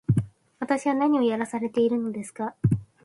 [0.59, 2.55] 私は何をやらされているのですか